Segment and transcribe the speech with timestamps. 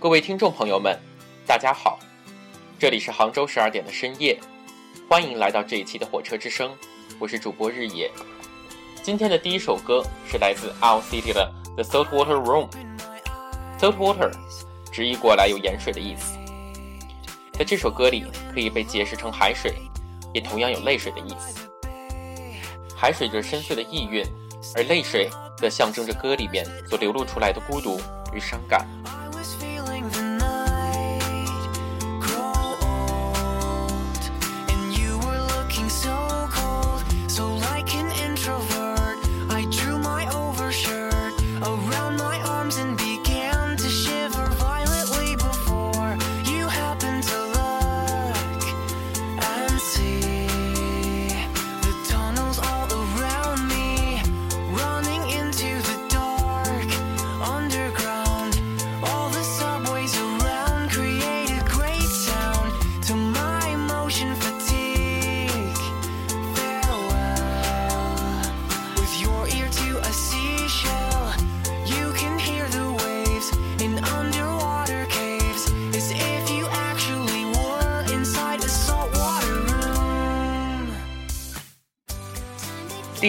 [0.00, 0.98] 各位听众朋友们，
[1.46, 1.98] 大家好，
[2.78, 4.40] 这里是杭州十二点的深夜，
[5.06, 6.74] 欢迎来到这一期的火车之声，
[7.18, 8.10] 我是主播日野。
[9.02, 12.70] 今天的第一首歌是来自 Owl City 的《The Saltwater Room》
[13.78, 14.32] ，Saltwater
[14.90, 16.38] 直译过来有盐水的意思，
[17.52, 18.24] 在这首歌里
[18.54, 19.74] 可以被解释成海水，
[20.32, 21.70] 也同样有泪水的意思。
[22.96, 24.24] 海水着深邃的意蕴，
[24.74, 25.28] 而泪水
[25.58, 28.00] 则象征着歌里面所流露出来的孤独
[28.32, 28.88] 与伤感。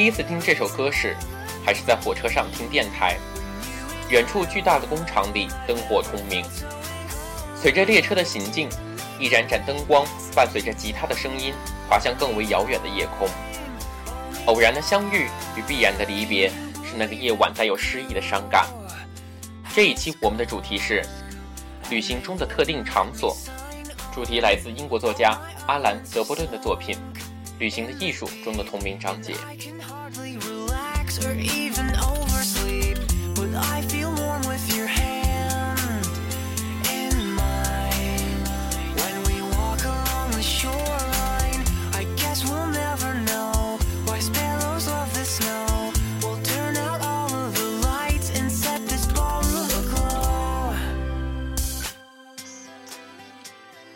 [0.01, 1.15] 第一次听这首歌时，
[1.63, 3.19] 还是在火车上听电台。
[4.09, 6.43] 远处巨大的工厂里灯火通明，
[7.55, 8.67] 随着列车的行进，
[9.19, 10.03] 一盏盏灯光
[10.35, 11.53] 伴随着吉他的声音，
[11.87, 13.29] 滑向更为遥远的夜空。
[14.47, 16.49] 偶然的相遇与必然的离别，
[16.83, 18.67] 是那个夜晚带有诗意的伤感。
[19.71, 21.05] 这一期我们的主题是
[21.91, 23.37] 旅行中的特定场所，
[24.11, 26.97] 主题来自英国作家阿兰·德波顿的作品。
[27.61, 29.35] 旅行的艺术中的同名章节。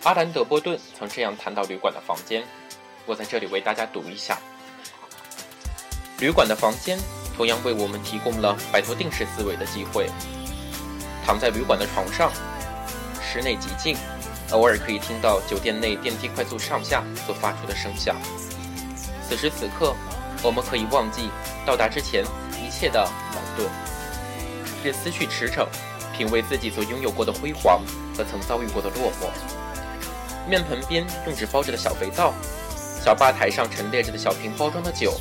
[0.03, 2.45] 阿兰·德波顿曾这样谈到旅馆的房间。
[3.05, 4.39] 我在这里为大家读一下：
[6.19, 6.97] 旅馆的房间
[7.37, 10.09] 同样为我们提供了摆脱定式思维的机会。
[11.23, 12.31] 躺在旅馆的床上，
[13.21, 13.95] 室内极静，
[14.51, 18.15] 偶尔可以听到酒店内电梯快速上下所发出的声响。
[19.27, 19.95] 此时此刻，
[20.41, 21.29] 我们可以忘记
[21.65, 22.23] 到达之前
[22.63, 23.69] 一切的矛盾，
[24.81, 25.67] 只思绪驰骋，
[26.17, 27.81] 品味自己所拥有过的辉煌
[28.17, 29.29] 和曾遭遇过的落寞。
[30.49, 32.33] 面盆边用纸包着的小肥皂。
[33.05, 35.13] 小吧台上陈列着的小瓶包装的酒，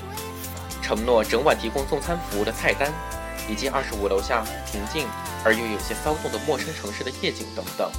[0.80, 2.90] 承诺整晚提供送餐服务的菜单，
[3.46, 5.06] 以及二十五楼下平静
[5.44, 7.92] 而又有些骚动的陌生城市的夜景等等。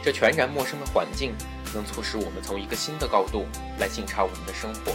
[0.00, 1.34] 这全然陌生的环境，
[1.74, 3.46] 能促使我们从一个新的高度
[3.80, 4.92] 来静察我们的生活。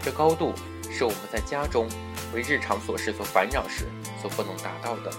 [0.00, 0.54] 这高度
[0.88, 1.88] 是我们在家中
[2.32, 3.88] 为日常琐事所烦扰时
[4.22, 5.10] 所不能达到的。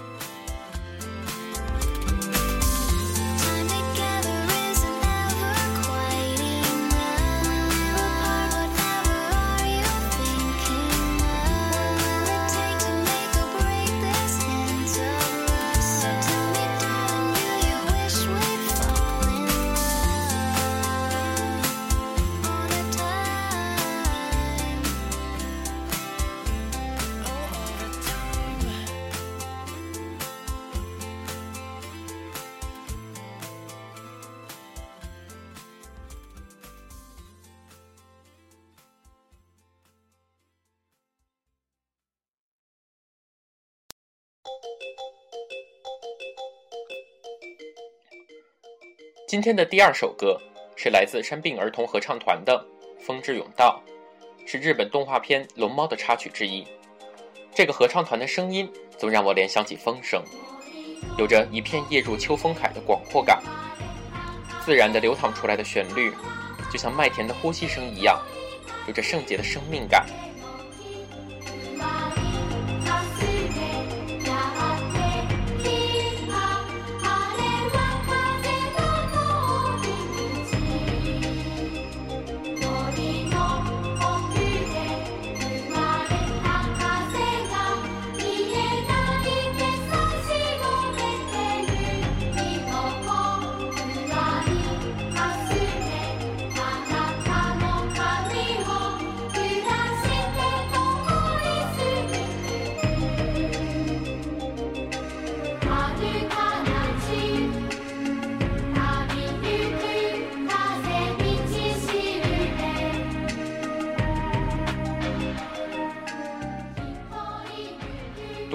[49.32, 50.38] 今天的第二首歌
[50.76, 52.62] 是来自山病儿童合唱团的
[53.02, 53.82] 《风之甬道》，
[54.46, 56.62] 是日本动画片《龙猫》的插曲之一。
[57.54, 60.22] 这个合唱团的声音总让我联想起风声，
[61.16, 63.42] 有着一片夜入秋风海的广阔感。
[64.66, 66.12] 自然的流淌出来的旋律，
[66.70, 68.20] 就像麦田的呼吸声一样，
[68.86, 70.06] 有着圣洁的生命感。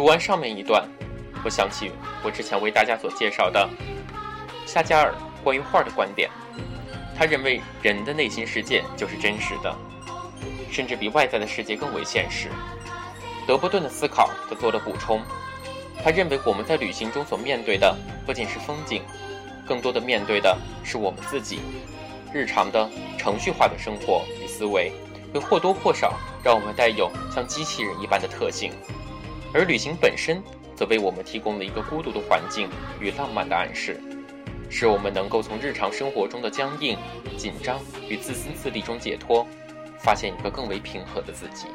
[0.07, 0.87] 读完上面一段，
[1.43, 1.91] 我想起
[2.23, 3.69] 我之前为大家所介绍的
[4.65, 5.13] 夏加尔
[5.43, 6.29] 关于画的观点。
[7.13, 9.75] 他认为人的内心世界就是真实的，
[10.71, 12.47] 甚至比外在的世界更为现实。
[13.45, 15.21] 德伯顿的思考则做了补充，
[16.01, 17.93] 他认为我们在旅行中所面对的
[18.25, 19.03] 不仅是风景，
[19.67, 21.59] 更多的面对的是我们自己。
[22.33, 24.89] 日常的程序化的生活与思维，
[25.33, 28.71] 会或多或少让我们带有像机器人一般的特性，
[29.57, 30.39] 而旅行本身
[30.75, 32.69] 则为我们提供了一个孤独的环境
[33.01, 33.99] 与浪漫的暗示。
[34.69, 36.95] 使我们能够从日常生活中的僵硬、
[37.37, 39.47] 紧张与自私自利中解脱，
[39.97, 41.65] 发现一个更为平和的自己。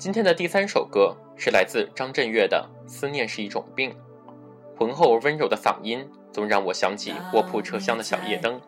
[0.00, 3.90] 今天的第三首歌是来自张震岳的《思念是一种病》，
[4.74, 8.58] 浑厚而温柔的嗓音总让我想起卧铺车厢的小夜灯，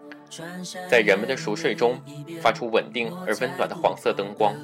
[0.91, 1.99] 在人们的熟睡中
[2.43, 4.55] 发出稳定而温暖的黄色灯光，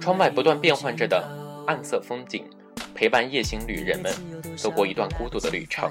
[0.00, 1.22] 窗外不断变换着的
[1.66, 2.48] 暗色风景，
[2.94, 4.10] 陪伴夜行旅人们
[4.56, 5.90] 走过一段孤独的旅程。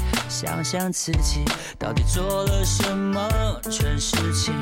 [0.31, 1.43] 想想自己
[1.77, 3.29] 到底做了什么
[3.63, 4.53] 蠢事情，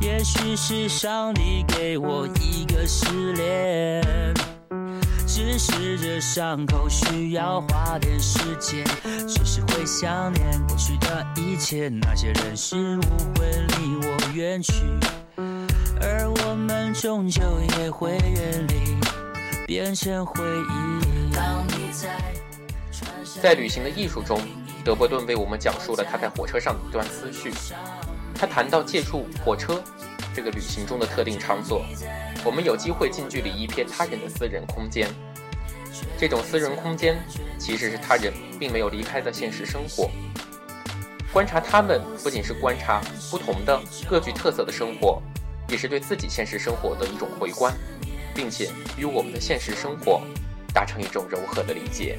[0.00, 4.02] 也许是上帝给我一个失恋，
[5.26, 8.82] 只是这伤口需要花点时间，
[9.28, 13.02] 只是会想念过去的一切，那些人事物
[13.38, 14.72] 会离我远去，
[16.00, 17.42] 而我们终究
[17.78, 18.96] 也会远离，
[19.66, 21.34] 变成回忆。
[21.34, 22.08] 当你在
[23.42, 24.40] 在旅行的艺术中。
[24.84, 27.52] 德伯顿为我们讲述了他在火车上的一段思绪。
[28.34, 29.82] 他谈到借助火车
[30.34, 31.84] 这个旅行中的特定场所，
[32.44, 35.08] 我们有机会近距离一瞥他人的私人空间。
[36.18, 37.18] 这种私人空间
[37.58, 40.10] 其实是他人并没有离开的现实生活。
[41.32, 45.20] 观察他们，不仅是观察不同的各具特色的生活，
[45.68, 47.72] 也是对自己现实生活的一种回观，
[48.34, 50.22] 并且与我们的现实生活
[50.72, 52.18] 达成一种柔和的理解。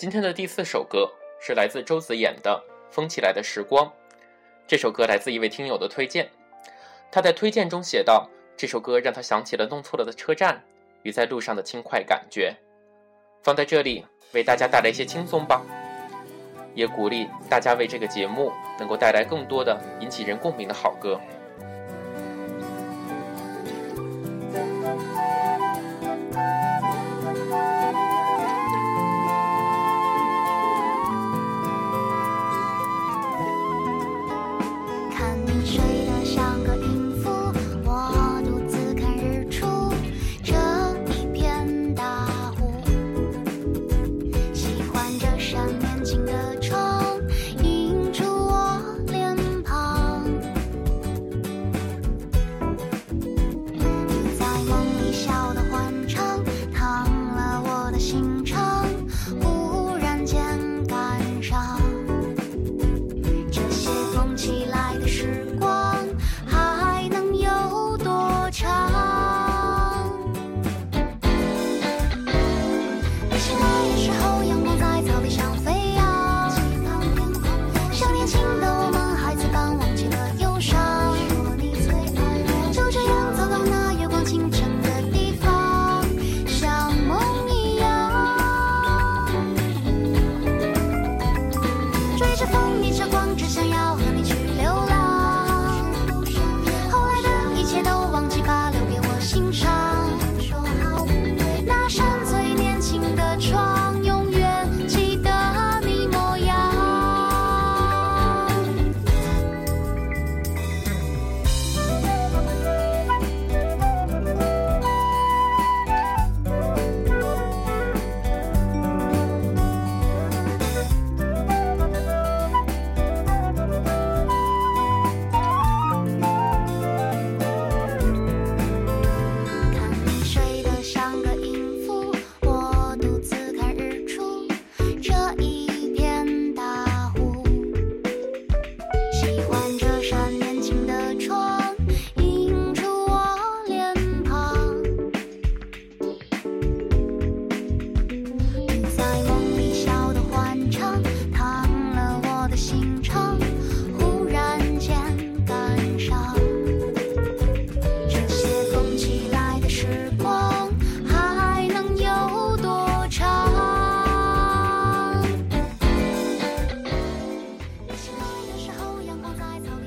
[0.00, 3.84] 今天的第四首歌是来自周子演的《疯起来的时光》。
[4.66, 6.26] 这首歌来自一位听友的推荐，
[7.12, 8.26] 他在推荐中写道
[8.56, 10.64] ：“这首歌让他想起了弄错了的车站
[11.02, 12.56] 与在路上的轻快感觉。”
[13.44, 15.62] 放在这里为大家带来一些轻松吧，
[16.74, 21.20] 也鼓励大家为这个节目能够带来更多的引起人共鸣的好歌。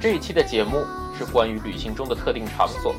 [0.03, 0.86] 这一期的节目
[1.17, 2.93] 是关于旅行中的特定场所。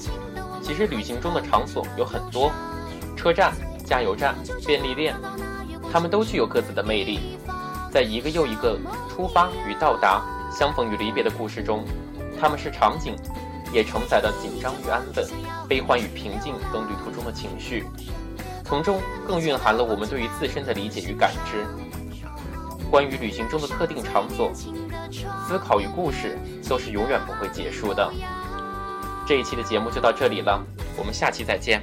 [0.62, 2.50] 其实旅行中的场所有很多，
[3.14, 3.52] 车站、
[3.84, 4.34] 加油站、
[4.66, 5.14] 便利店，
[5.92, 7.36] 它们都具有各自的魅力。
[7.92, 8.78] 在一个又一个
[9.10, 11.84] 出发与到达、相逢与离别的故事中，
[12.40, 13.14] 它们是场景，
[13.70, 15.26] 也承载了紧张与安稳、
[15.68, 17.84] 悲欢与平静等旅途中的情绪，
[18.64, 21.66] 从中更蕴含了我们对于自身的理解与感知。
[22.90, 24.50] 关于旅行中的特定场所，
[25.46, 28.12] 思考与故事都是永远不会结束的。
[29.26, 30.62] 这一期的节目就到这里了，
[30.96, 31.82] 我们下期再见。